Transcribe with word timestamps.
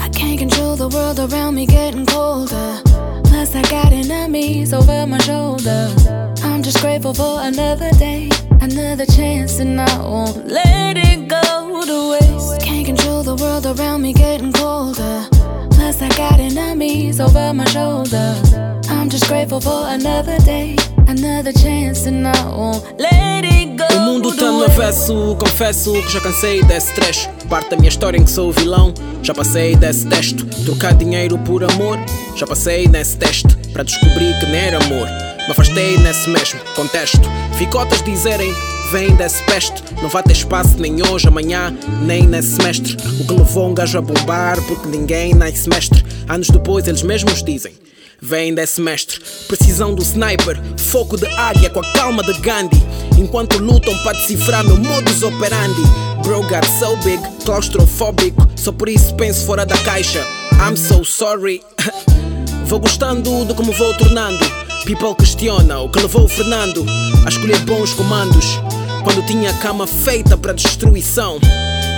I 0.00 0.08
can't 0.08 0.38
control 0.38 0.74
the 0.74 0.88
world 0.88 1.20
around 1.20 1.54
me 1.54 1.66
getting 1.66 2.04
colder. 2.04 2.80
Plus, 3.24 3.54
I 3.54 3.62
got 3.62 3.92
enemies 3.92 4.72
over 4.72 5.06
my 5.06 5.18
shoulder. 5.18 5.94
I'm 6.42 6.64
just 6.64 6.80
grateful 6.80 7.14
for 7.14 7.40
another 7.42 7.90
day, 7.92 8.28
another 8.60 9.06
chance, 9.06 9.60
and 9.60 9.80
I 9.80 9.98
won't 10.00 10.48
let 10.48 10.96
it 10.96 11.28
go 11.28 11.84
to 11.84 12.10
waste. 12.10 12.60
Can't 12.60 12.86
control 12.86 13.22
the 13.22 13.36
world 13.36 13.66
around 13.66 14.02
me 14.02 14.12
getting 14.12 14.52
colder. 14.52 15.28
Plus, 15.70 16.02
I 16.02 16.08
got 16.08 16.40
enemies 16.40 17.20
over 17.20 17.54
my 17.54 17.66
shoulder. 17.66 18.75
I'm 19.06 19.10
just 19.10 19.28
grateful 19.28 19.60
for 19.60 19.86
another 19.86 20.36
day, 20.40 20.74
another 21.06 21.52
chance, 21.52 22.06
and 22.06 22.26
I 22.26 22.48
won't 22.48 22.82
let 22.98 23.44
it 23.44 23.76
go. 23.76 23.86
O 23.96 24.00
mundo 24.00 24.34
tá 24.34 24.50
no 24.50 24.64
avesso, 24.64 25.36
confesso 25.38 25.92
que 25.92 26.12
já 26.12 26.20
cansei 26.20 26.60
desse 26.64 26.92
trecho. 26.92 27.30
Parte 27.48 27.70
da 27.70 27.76
minha 27.76 27.88
história 27.88 28.18
em 28.18 28.24
que 28.24 28.30
sou 28.32 28.50
vilão, 28.50 28.92
já 29.22 29.32
passei 29.32 29.76
desse 29.76 30.08
testo. 30.08 30.44
Trocar 30.64 30.92
dinheiro 30.94 31.38
por 31.38 31.62
amor, 31.62 32.00
já 32.34 32.48
passei 32.48 32.88
nesse 32.88 33.16
teste. 33.16 33.46
Para 33.72 33.84
descobrir 33.84 34.36
que 34.40 34.46
não 34.46 34.54
era 34.56 34.84
amor, 34.84 35.06
me 35.06 35.52
afastei 35.52 35.96
nesse 35.98 36.28
mesmo 36.28 36.58
contexto. 36.74 37.30
Ficotas 37.56 38.02
dizerem, 38.02 38.52
vem 38.90 39.14
desse 39.14 39.40
peste. 39.44 39.84
Não 40.02 40.08
vai 40.08 40.24
ter 40.24 40.32
espaço 40.32 40.80
nem 40.80 41.00
hoje, 41.06 41.28
amanhã, 41.28 41.72
nem 42.02 42.26
nesse 42.26 42.56
semestre. 42.56 42.96
O 43.20 43.24
que 43.24 43.34
levou 43.34 43.68
um 43.68 43.74
gajo 43.74 43.98
a 43.98 44.02
bombar, 44.02 44.60
porque 44.62 44.88
ninguém 44.88 45.32
nasce 45.32 45.68
mestre. 45.68 46.04
Anos 46.28 46.50
depois 46.50 46.88
eles 46.88 47.04
mesmos 47.04 47.40
dizem. 47.44 47.86
Vem 48.20 48.54
desse 48.54 48.80
mestre, 48.80 49.20
precisão 49.46 49.94
do 49.94 50.02
sniper, 50.02 50.58
foco 50.78 51.18
de 51.18 51.26
águia 51.26 51.68
com 51.68 51.80
a 51.80 51.92
calma 51.92 52.22
de 52.22 52.32
Gandhi. 52.40 52.82
Enquanto 53.18 53.58
lutam 53.58 53.96
para 54.02 54.16
decifrar 54.16 54.64
meu 54.64 54.76
modus 54.78 55.22
operandi. 55.22 55.82
Bro 56.22 56.42
got 56.44 56.64
so 56.78 56.96
big, 57.04 57.22
claustrofóbico, 57.44 58.48
só 58.56 58.72
por 58.72 58.88
isso 58.88 59.14
penso 59.14 59.44
fora 59.44 59.66
da 59.66 59.76
caixa. 59.78 60.26
I'm 60.52 60.76
so 60.76 61.04
sorry. 61.04 61.62
vou 62.64 62.80
gostando 62.80 63.44
de 63.44 63.54
como 63.54 63.72
vou 63.72 63.94
tornando. 63.98 64.44
People 64.86 65.14
questiona 65.14 65.80
o 65.80 65.90
que 65.90 66.00
levou 66.00 66.24
o 66.24 66.28
Fernando 66.28 66.86
a 67.24 67.28
escolher 67.28 67.58
bons 67.60 67.92
comandos. 67.92 68.58
Quando 69.04 69.26
tinha 69.26 69.50
a 69.50 69.58
cama 69.58 69.86
feita 69.86 70.36
para 70.36 70.52
destruição. 70.52 71.38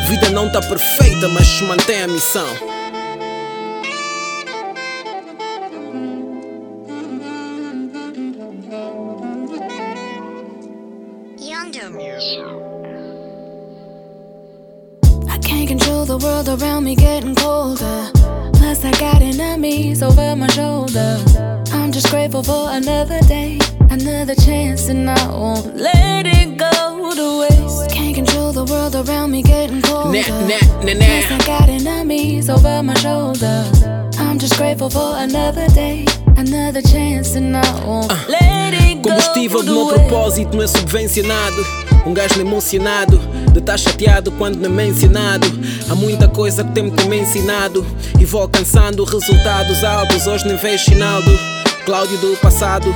Vida 0.08 0.30
não 0.30 0.50
tá 0.50 0.60
perfeita, 0.60 1.28
mas 1.28 1.60
mantém 1.60 2.02
a 2.02 2.08
missão. 2.08 2.77
Younger 11.88 12.04
music. 12.04 12.44
I 15.30 15.38
can't 15.38 15.68
control 15.68 16.04
the 16.04 16.18
world 16.18 16.48
around 16.48 16.84
me 16.84 16.94
getting 16.94 17.34
colder. 17.34 18.10
Plus, 18.54 18.84
I 18.84 18.90
got 18.92 19.22
enemies 19.22 20.02
over 20.02 20.36
my 20.36 20.48
shoulder. 20.48 21.18
I'm 21.72 21.92
just 21.92 22.10
grateful 22.10 22.42
for 22.42 22.70
another 22.70 23.20
day, 23.20 23.58
another 23.90 24.34
chance, 24.34 24.88
and 24.88 25.08
I 25.08 25.28
won't 25.30 25.76
let 25.76 26.26
it 26.26 26.58
go 26.58 27.14
to 27.14 27.40
waste. 27.40 27.90
Can't 27.90 28.14
control 28.14 28.52
the 28.52 28.64
world 28.64 28.94
around 28.94 29.30
me 29.30 29.42
getting 29.42 29.80
colder. 29.80 30.12
Nah, 30.12 30.28
nah, 30.46 30.58
nah, 30.84 30.92
nah. 30.92 31.06
Plus, 31.06 31.30
I 31.30 31.38
got 31.46 31.68
enemies 31.68 32.50
over 32.50 32.82
my 32.82 32.94
shoulder. 32.94 33.64
I'm 34.18 34.38
just 34.38 34.56
grateful 34.58 34.90
for 34.90 35.16
another 35.16 35.68
day, 35.68 36.04
another 36.38 36.80
chance, 36.82 37.36
and 37.36 37.56
I 37.56 37.84
won't 37.84 38.08
let 38.28 38.72
it 38.72 39.02
go 39.02 39.10
Combustível 39.10 39.62
do 39.62 39.74
meu 39.74 39.86
propósito 39.86 40.56
não 40.56 40.62
é 40.62 40.66
subvencionado. 40.66 41.66
Um 42.06 42.14
gajo 42.14 42.40
emocionado, 42.40 43.18
de 43.52 43.58
estar 43.58 43.76
chateado 43.76 44.30
quando 44.32 44.56
não 44.56 44.66
é 44.66 44.68
mencionado. 44.68 45.46
Há 45.90 45.94
muita 45.94 46.28
coisa 46.28 46.62
que 46.62 46.72
tem-me 46.72 46.92
tem-me 46.92 47.18
ensinado. 47.18 47.84
E 48.18 48.24
vou 48.24 48.42
alcançando 48.42 49.04
resultados 49.04 49.82
altos. 49.82 50.26
Hoje 50.26 50.46
nem 50.46 50.56
vejo 50.56 50.84
Chinaldo, 50.84 51.30
Cláudio 51.84 52.16
do 52.18 52.36
passado. 52.36 52.94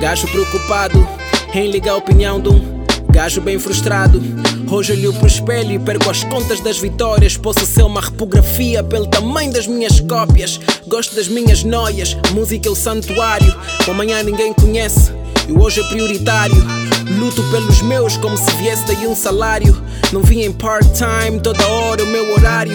Gajo 0.00 0.28
preocupado 0.28 1.06
em 1.52 1.70
ligar 1.70 1.92
a 1.92 1.96
opinião 1.96 2.40
de 2.40 2.48
um 2.48 2.84
gajo 3.10 3.40
bem 3.40 3.58
frustrado. 3.58 4.22
Hoje 4.70 4.92
olho 4.92 5.12
pro 5.12 5.26
espelho 5.26 5.72
e 5.72 5.78
perco 5.78 6.10
as 6.10 6.24
contas 6.24 6.60
das 6.60 6.78
vitórias. 6.78 7.36
Posso 7.36 7.64
ser 7.66 7.82
uma 7.82 8.00
repografia 8.00 8.82
pelo 8.82 9.06
tamanho 9.06 9.52
das 9.52 9.66
minhas 9.66 10.00
cópias. 10.00 10.58
Gosto 10.86 11.14
das 11.14 11.28
minhas 11.28 11.62
noias, 11.62 12.16
música 12.32 12.68
é 12.68 12.72
o 12.72 12.74
santuário. 12.74 13.54
Amanhã 13.88 14.22
ninguém 14.22 14.52
conhece 14.52 15.12
e 15.48 15.52
hoje 15.52 15.80
é 15.80 15.88
prioritário. 15.88 16.56
Luto 17.18 17.42
pelos 17.50 17.82
meus 17.82 18.16
como 18.16 18.36
se 18.36 18.50
viesse 18.56 18.84
daí 18.86 19.06
um 19.06 19.14
salário. 19.14 19.80
Não 20.12 20.22
vim 20.22 20.40
em 20.40 20.52
part-time, 20.52 21.40
toda 21.42 21.66
hora 21.66 22.02
o 22.02 22.06
meu 22.06 22.32
horário. 22.32 22.74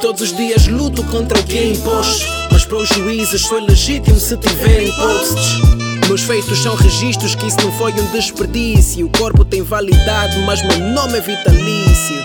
Todos 0.00 0.22
os 0.22 0.36
dias 0.36 0.66
luto 0.66 1.02
contra 1.04 1.38
o 1.38 1.42
que 1.44 1.58
é 1.58 1.70
imposto. 1.72 2.26
Mas 2.50 2.64
para 2.64 2.78
os 2.78 2.88
juízes 2.88 3.42
sou 3.42 3.60
legítimo 3.60 4.18
se 4.18 4.36
tiverem 4.36 4.90
posts. 4.92 5.87
Meus 6.08 6.22
feitos 6.22 6.62
são 6.62 6.74
registros 6.74 7.34
que 7.34 7.46
isso 7.46 7.60
não 7.60 7.70
foi 7.70 7.92
um 7.92 8.12
desperdício. 8.12 9.04
O 9.04 9.10
corpo 9.10 9.44
tem 9.44 9.60
validade, 9.60 10.38
mas 10.46 10.62
meu 10.62 10.78
nome 10.78 11.18
é 11.18 11.20
vitalício. 11.20 12.24